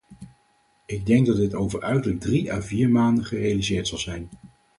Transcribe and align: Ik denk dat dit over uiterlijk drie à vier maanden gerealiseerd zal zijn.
Ik 0.85 1.05
denk 1.05 1.25
dat 1.25 1.35
dit 1.35 1.53
over 1.53 1.81
uiterlijk 1.81 2.21
drie 2.23 2.53
à 2.53 2.61
vier 2.61 2.89
maanden 2.89 3.25
gerealiseerd 3.25 3.87
zal 3.87 3.97
zijn. 3.97 4.29